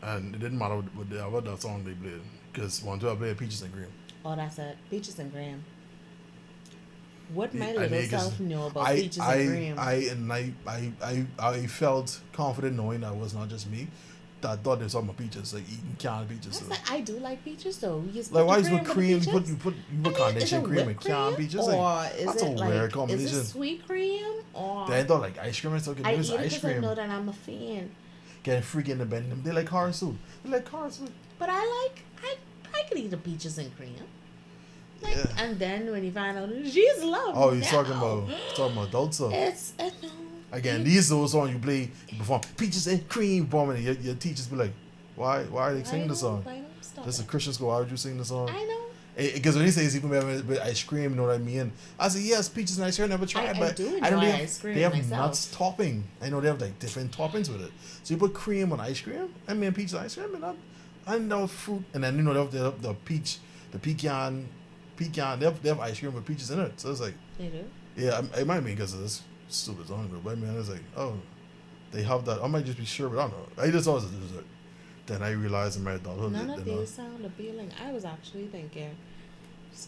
[0.03, 2.21] And it didn't matter what, what, the, what that song they played,
[2.53, 3.87] because one twelve played Peaches and Cream.
[4.25, 4.77] Oh, that's it.
[4.91, 5.65] Peaches and Graham.
[7.35, 9.79] What my I little self knew about I, Peaches I, and Graham.
[9.79, 13.89] I, and I, I, I, I felt confident knowing that it was not just me.
[14.41, 16.61] That I thought talking about peaches, like eating canned peaches.
[16.61, 18.05] That's like, I do like peaches though.
[18.07, 19.19] You just Like why is with cream?
[19.21, 21.67] You put you put you I put mean, carnation cream and canned cream, peaches.
[21.67, 23.39] or Like, is that's it a like weird is combination.
[23.41, 25.97] it sweet cream or Then I thought like ice cream and stuff.
[26.05, 27.91] I eat There's it ice because I know that I'm a fan.
[28.43, 29.25] Getting freaky in the bed.
[29.45, 30.17] They like car soup.
[30.45, 31.11] They like car soup.
[31.39, 32.37] But I like I
[32.75, 33.95] I could eat the peaches and cream.
[35.03, 35.27] Like Yeah.
[35.39, 37.33] and then when you find out she's love.
[37.37, 37.83] Oh, he's now.
[37.83, 39.33] talking about talking about stuff.
[39.33, 40.09] It's it, no.
[40.51, 44.47] Again, these the songs you play, you perform peaches and cream, bombing, your, your teachers
[44.47, 44.73] be like,
[45.15, 46.43] "Why, why are they singing the song?
[47.05, 47.25] This is a.
[47.25, 47.69] Christian school.
[47.69, 48.78] Why would you sing the song?" I know.
[49.19, 51.73] Because when he says with ice cream, you know what I mean?
[51.99, 54.21] I said, yes, peaches and ice cream, never tried, I but I, do I know
[54.21, 55.11] enjoy they have, they have myself.
[55.11, 56.05] nuts topping.
[56.23, 57.73] I know they have like different toppings with it.
[58.05, 60.55] So you put cream on ice cream, I mean peach ice cream, and that,
[61.05, 63.39] I know fruit, and then you know they have the, the peach,
[63.73, 64.47] the pecan,
[64.97, 66.79] pecan, they have, they have ice cream with peaches in it.
[66.79, 67.65] So it's like, They do.
[67.97, 71.15] yeah, it might be because of this stupid song, but I mean, it's like, oh,
[71.91, 72.41] they have that.
[72.41, 73.63] I might just be sure, but I don't know.
[73.65, 74.45] I just thought it was a dessert.
[75.07, 77.73] Then I realized in my adulthood None of these sound appealing.
[77.83, 78.95] I was actually thinking,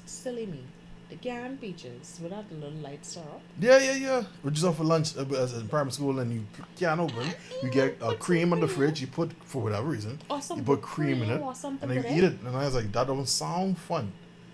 [0.06, 0.62] silly me,
[1.08, 3.40] the canned peaches without the little light syrup.
[3.58, 4.24] Yeah, yeah, yeah.
[4.42, 6.46] We're just off for lunch uh, as in primary school, and you
[6.78, 7.26] can't open.
[7.62, 9.00] You get uh, cream on the fridge.
[9.00, 10.18] You put for whatever reason.
[10.30, 11.42] Or some You put cream in it,
[11.82, 12.40] and you eat it.
[12.44, 14.12] And I was like, that don't sound fun.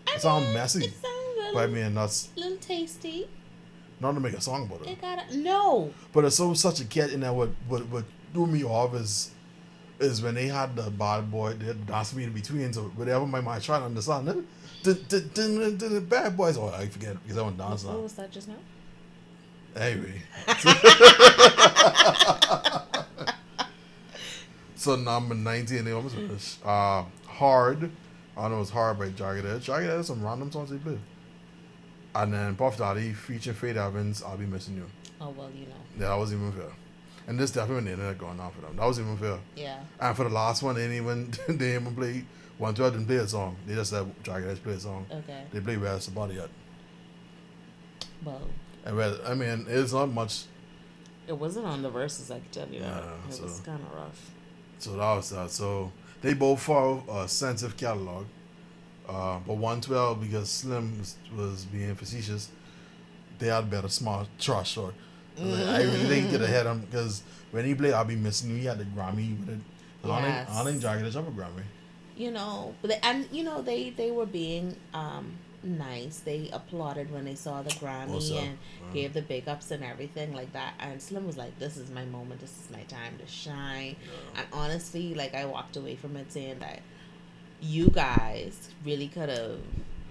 [0.08, 0.86] I It sounds messy.
[0.86, 3.28] It sounds little, But I mean, that's little tasty.
[4.00, 4.92] not to make a song about it.
[4.92, 5.92] It got no.
[6.12, 7.32] But it's so such a cat in there.
[7.32, 9.30] What what what threw me off is
[9.98, 12.72] is when they had the bad boy, they had dance me in between.
[12.72, 14.46] So whatever my mind trying to understand, then
[14.82, 16.58] the, the, the, the, the bad boys.
[16.58, 18.56] Oh, I forget because I want to dance What was that just now?
[19.76, 20.22] Anyway.
[24.76, 26.64] so number 19, they almost finished.
[26.64, 27.90] Uh, Hard.
[28.36, 29.64] I don't know it's Hard by Jagged Edge.
[29.64, 30.98] Jagged Edge, some random songs they play.
[32.14, 34.86] And then Puff Daddy featuring Faith Evans, I'll Be Missing You.
[35.20, 35.74] Oh well, you know.
[35.98, 36.70] Yeah, that was even fair.
[37.26, 38.76] And this definitely when the internet going on for them.
[38.76, 39.38] That was even fair.
[39.56, 39.80] Yeah.
[40.00, 42.24] And for the last one, they didn't even they didn't even play
[42.58, 43.56] one twelve didn't play a song.
[43.66, 45.06] They just said Jagged Edge play a song.
[45.10, 45.44] Okay.
[45.52, 46.48] They play Where's the Body yet.
[48.24, 48.42] Well,
[48.84, 50.44] And well, I mean, it's not much
[51.26, 52.30] it wasn't on the verses.
[52.30, 53.02] I can tell you that.
[53.02, 54.30] Yeah, it so- was kind of rough.
[54.78, 55.50] So that was that.
[55.50, 55.90] So
[56.22, 58.26] they both follow a sensitive catalog.
[59.08, 62.50] Uh, but 112, because Slim was, was being facetious,
[63.38, 64.94] they had better smart trash talk.
[65.38, 68.56] Like, I relate to the head on because when he played I'll Be Missing You,
[68.56, 69.60] he had the Grammy with it.
[70.04, 70.48] Yes.
[70.50, 71.64] I didn't Jagged Edge have a Grammy.
[72.16, 76.20] you know but they, and you know they they were being um nice.
[76.20, 78.58] They applauded when they saw the grammy and
[78.94, 80.74] gave the big ups and everything like that.
[80.78, 82.40] And slim was like this is my moment.
[82.40, 83.96] This is my time to shine.
[84.36, 86.80] And honestly like i walked away from it saying that
[87.60, 89.58] you guys really could have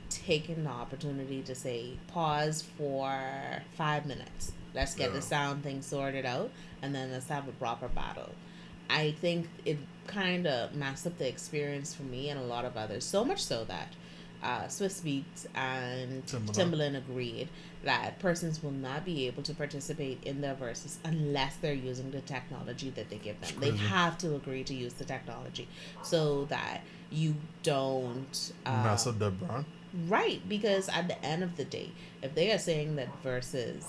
[0.10, 6.26] taken the opportunity to say pause for five minutes let's get the sound thing sorted
[6.26, 8.30] out and then let's have a proper battle
[8.90, 12.78] I think it kind of messed up the experience for me and a lot of
[12.78, 13.04] others.
[13.04, 13.88] So much so that
[14.44, 16.56] uh, Swizz Beatz and Timbaland.
[16.56, 17.50] Timbaland agreed
[17.84, 22.22] that persons will not be able to participate in their verses unless they're using the
[22.22, 23.60] technology that they give them.
[23.60, 25.68] They have to agree to use the technology
[26.04, 29.66] so that you don't uh, Mess up that Brown.
[30.08, 31.90] Right, because at the end of the day,
[32.22, 33.86] if they are saying that Versus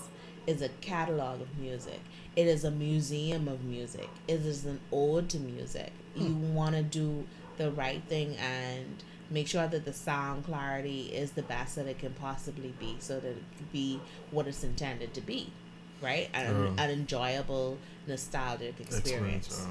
[0.47, 1.99] is a catalog of music,
[2.35, 5.91] it is a museum of music, it is an ode to music.
[6.15, 11.31] You want to do the right thing and make sure that the sound clarity is
[11.31, 13.99] the best that it can possibly be so that it can be
[14.31, 15.51] what it's intended to be,
[16.01, 16.29] right?
[16.33, 16.83] And Yeah.
[16.83, 19.47] an enjoyable, nostalgic experience.
[19.47, 19.67] Experience.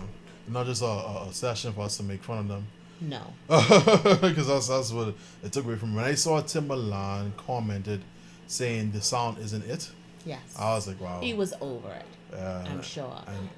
[0.49, 2.67] Uh, not just a, a, session for us to make fun of them.
[3.01, 3.35] No.
[3.49, 5.97] because that's that's what it took away from me.
[5.97, 8.03] when I saw Timbaland commented
[8.47, 9.91] saying the sound isn't it.
[10.27, 10.41] Yes.
[10.59, 11.21] I was like, wow.
[11.21, 12.05] he was over it.
[12.37, 13.19] uh, I'm sure.
[13.27, 13.49] And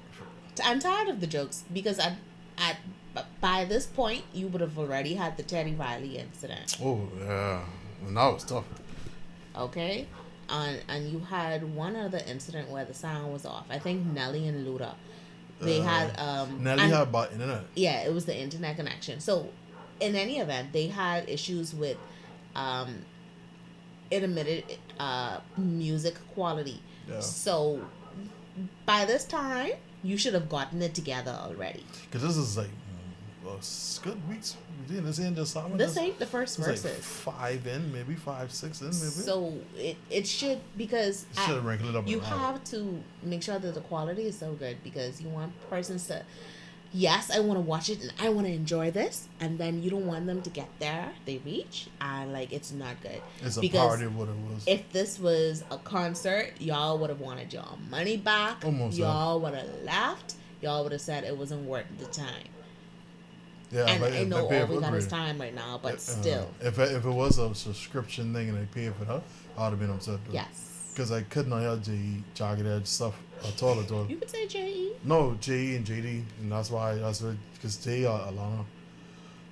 [0.63, 2.15] I'm tired of the jokes because at
[3.15, 7.63] b- by this point you would have already had the Teddy Riley incident, oh yeah,
[8.05, 8.65] and that was tough.
[9.55, 10.07] okay?
[10.49, 13.65] And and you had one other incident where the sound was off.
[13.69, 14.95] I think Nelly and Luda,
[15.61, 17.63] they Uh, had um Nelly and- had bad internet.
[17.75, 19.19] yeah, it was the internet connection.
[19.19, 19.49] So,
[19.99, 21.97] in any event, they had issues with
[22.55, 23.05] um,
[24.11, 26.81] intermittent uh, music quality.
[27.07, 27.19] Yeah.
[27.19, 27.81] So,
[28.85, 29.71] by this time,
[30.03, 31.85] you should have gotten it together already.
[32.05, 32.69] Because this is like
[33.43, 33.59] well,
[34.03, 34.57] good weeks.
[34.89, 35.77] We this ain't just summer.
[35.77, 37.05] This ain't the first it's like verses.
[37.05, 38.95] five in, maybe five, six in, maybe.
[38.95, 43.81] So it, it should because It should I- you have to make sure that the
[43.81, 46.23] quality is so good because you want persons to
[46.91, 49.89] yes i want to watch it and i want to enjoy this and then you
[49.89, 53.21] don't want them to get there they reach and like it's not good.
[53.41, 54.63] It's a because party of what it was.
[54.65, 58.65] if this was a concert y'all would have wanted y'all money back.
[58.65, 62.47] Almost, y'all would have laughed y'all would have said it wasn't worth the time.
[63.71, 66.49] Yeah, and i know all we got is time right now but uh, still.
[66.59, 69.21] if it, if it was a subscription thing and they paid for that,
[69.57, 70.19] I'd have been upset.
[70.31, 70.91] yes.
[70.91, 73.15] Because I could not hear J Jagged Edge stuff
[73.47, 74.05] at all at all.
[74.07, 74.47] you could say E.
[74.47, 75.75] je No, J.E.
[75.75, 77.21] and JD, and that's why that's
[77.53, 78.65] because J are Atlanta,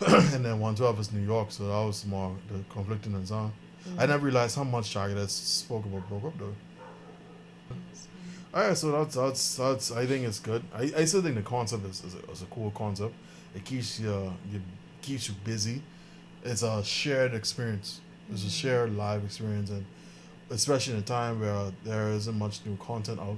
[0.36, 3.54] and then one twelve is New York, so that was more the conflicting and song.
[3.98, 4.10] I mm.
[4.10, 6.54] never realized how much Jagged Edge spoke about broke up though.
[8.54, 10.64] Alright, so that's that's that's I think it's good.
[10.74, 13.14] I, I still think the concept is, is, a, is a cool concept.
[13.56, 14.62] It keeps you you
[15.02, 15.82] keeps you busy.
[16.44, 18.02] It's a shared experience.
[18.32, 18.62] It's a mm.
[18.62, 19.86] shared live experience, and
[20.50, 23.38] especially in a time where there isn't much new content out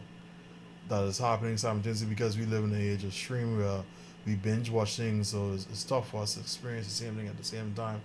[0.89, 3.81] that is happening simultaneously because we live in the age of stream where
[4.25, 7.27] we binge watch things, so it's, it's tough for us to experience the same thing
[7.27, 8.01] at the same time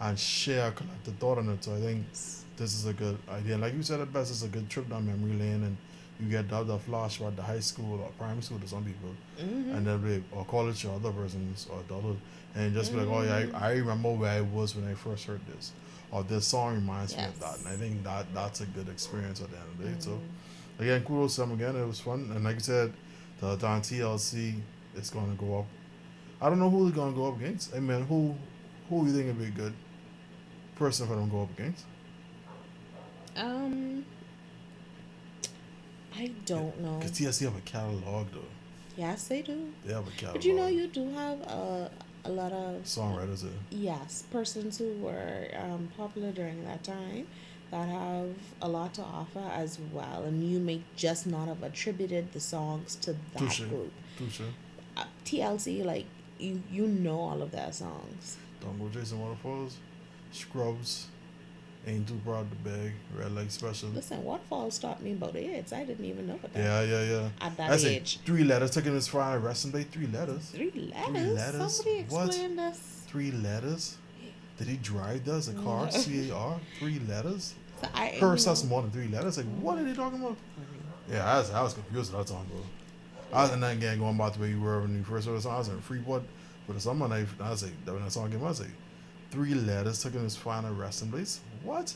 [0.00, 1.62] and share a collective thought on it.
[1.62, 2.10] So I think
[2.56, 3.56] this is a good idea.
[3.56, 5.76] Like you said, at best, it's a good trip down memory lane, and
[6.20, 9.10] you get that, that flash at the high school or primary school to some people,
[9.40, 9.74] Mm-hmm.
[9.76, 12.18] and then they, or college or other persons or adulthood,
[12.54, 15.24] and just be like, oh yeah, I, I remember where I was when I first
[15.26, 15.72] heard this,
[16.10, 19.40] or this song reminds me of that, and I think that that's a good experience
[19.40, 19.94] at the end of the day.
[19.98, 20.18] So
[20.82, 21.76] again, kudos to them again.
[21.76, 22.92] It was fun, and like I said,
[23.40, 24.60] the Don TLC
[24.94, 25.66] is going to go up.
[26.40, 27.74] I don't know who they're going to go up against.
[27.74, 28.34] I mean, who
[28.88, 29.74] who you think would be a good
[30.76, 31.84] person for them to go up against?
[33.36, 34.04] Um,
[36.16, 36.98] I don't know.
[36.98, 38.40] Because TLC have a catalog though.
[38.96, 39.72] Yes, they do.
[39.84, 40.34] They have a catalog.
[40.34, 41.90] But you know, you do have a,
[42.24, 43.42] a lot of songwriters.
[43.42, 43.52] There.
[43.70, 47.26] yes persons who were um, popular during that time
[47.72, 48.28] that have
[48.60, 52.94] a lot to offer as well, and you may just not have attributed the songs
[52.96, 53.60] to that Touche.
[53.62, 53.90] group.
[54.18, 54.42] Touche.
[54.96, 56.04] Uh, TLC, like
[56.38, 58.36] you, you know all of their songs.
[58.60, 59.76] Don't go Jason Waterfalls.
[60.30, 61.06] Scrubs.
[61.84, 62.92] Ain't too proud to beg.
[63.18, 63.88] Red Light Special.
[63.88, 65.72] Listen, Waterfalls taught me about AIDS.
[65.72, 66.60] I didn't even know about that.
[66.62, 67.28] Yeah, yeah, yeah.
[67.40, 67.88] At that That's it.
[67.88, 68.20] age.
[68.24, 69.82] Three letters taking this Friday resting day.
[69.82, 70.50] Three letters.
[70.50, 71.34] Three letters.
[71.34, 71.76] letters?
[71.78, 72.26] Somebody What?
[72.28, 73.02] explain this.
[73.08, 73.96] Three letters.
[74.58, 75.90] Did he drive those a car?
[75.90, 76.60] C A R.
[76.78, 77.54] Three letters.
[77.82, 79.36] You that's know, more than three letters.
[79.38, 80.36] Like what are they talking about?
[81.10, 82.60] Yeah, I was, I was confused at that time, bro.
[83.32, 85.36] I was and then again going back the way you were when you first heard
[85.36, 85.54] the song.
[85.54, 86.22] I was in Freeport
[86.66, 87.26] for the summer night.
[87.40, 88.70] I was like, when that song came out, I was like,
[89.30, 91.40] three letters taking his final resting place.
[91.62, 91.94] What?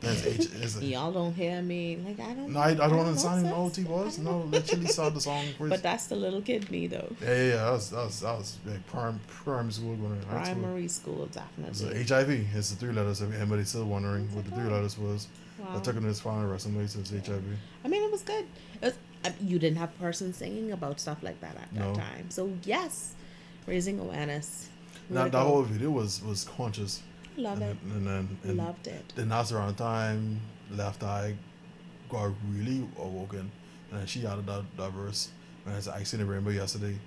[0.00, 0.38] That's H.
[0.40, 0.84] Is it?
[0.84, 1.98] Y'all don't hear me.
[2.04, 2.52] Like I don't.
[2.52, 3.54] No, I, I don't know understand who.
[3.54, 4.18] OT was.
[4.18, 5.70] No, literally saw the song first.
[5.70, 7.14] But that's the little kid me though.
[7.22, 7.56] yeah, yeah, yeah.
[7.64, 10.54] That was, that was, that was like prime, primary school going to high school.
[10.62, 12.00] Primary school, definitely.
[12.00, 12.30] a HIV.
[12.56, 13.20] It's the three letters.
[13.20, 15.28] If anybody's still wondering what the three letters was,
[15.68, 16.96] I took it his final resting place.
[16.96, 17.44] It's HIV.
[17.84, 18.46] I mean, it was good.
[18.80, 21.92] It was, uh, you didn't have persons singing about stuff like that at No.
[21.92, 22.30] that time.
[22.30, 23.14] So yes,
[23.66, 24.68] raising awareness.
[25.10, 27.02] Now that whole video was was conscious.
[27.40, 27.76] Love and it.
[27.84, 29.12] Then, and and Loved it.
[29.16, 31.36] Then that's around the time Left Eye
[32.08, 33.50] got really awoken,
[33.90, 35.30] and then she added that, that verse.
[35.64, 36.98] And I said, I seen the rainbow yesterday,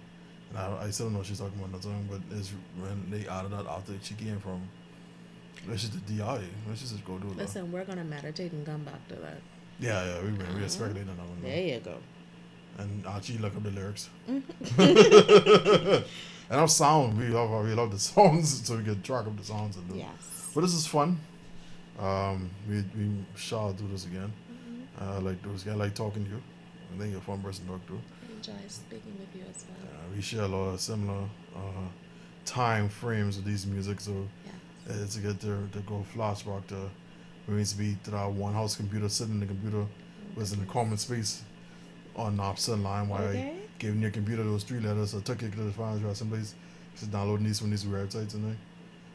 [0.50, 3.10] and I, I still don't know what she's talking about that song, but it's when
[3.10, 4.68] they added that after she came from.
[5.68, 6.42] Let's just the DI.
[6.68, 7.38] Let's just go do it.
[7.38, 9.40] Listen, we're gonna meditate and come back to that.
[9.80, 11.42] Yeah, yeah, we we we speculating on that one.
[11.42, 11.98] There you go.
[12.78, 14.10] And actually look up the lyrics.
[14.30, 14.82] Mm-hmm.
[16.50, 19.44] and our sound, we love we love the songs, so we can track up the
[19.44, 19.98] songs and do.
[19.98, 20.52] Yes.
[20.54, 21.20] But this is fun.
[22.00, 24.32] Um, we we shall do this again.
[24.52, 25.04] Mm-hmm.
[25.04, 25.68] I like those.
[25.68, 26.42] I like talking to you.
[26.94, 28.00] I think you're a fun person to talk to.
[28.36, 29.90] Enjoy speaking with you as well.
[29.92, 31.24] Uh, we share a lot of similar
[31.56, 31.88] uh,
[32.46, 35.02] time frames with these music, so Yes.
[35.02, 36.90] it's good to, to go flashback to
[37.48, 39.86] we used to be to that one house computer, sitting in the computer,
[40.36, 41.44] was in the common space
[42.16, 43.56] on Napster line while Okay.
[43.80, 46.56] Giving your computer those three letters, so took it to the final address someplace.
[46.96, 48.58] Just downloading these from these websites and thing.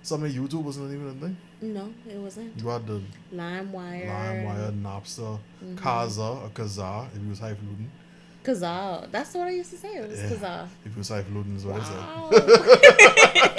[0.03, 1.37] Something YouTube wasn't even a thing.
[1.61, 2.57] No, it wasn't.
[2.59, 3.01] You had the
[3.35, 4.07] LimeWire.
[4.07, 5.77] LimeWire, Napster, mm-hmm.
[5.77, 7.91] Kaza, or Kazaa, if you was highfalutin.
[8.45, 9.11] Kazaa.
[9.11, 9.97] That's what I used to say.
[9.97, 10.31] It was Yeah.
[10.31, 10.69] Kazaa.
[10.85, 11.97] If you was highfalutin is what I said.
[11.97, 12.31] Wow.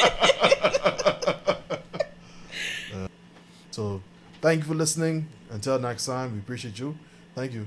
[3.71, 4.01] So
[4.41, 5.29] thank you for listening.
[5.49, 6.97] Until next time, we appreciate you.
[7.33, 7.65] Thank you.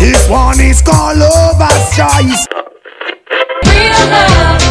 [0.00, 2.46] This one is called Lover's Choice.
[3.66, 4.62] real love.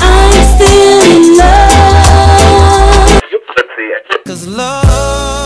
[0.00, 3.20] I'm still in love.
[4.26, 5.43] Cause love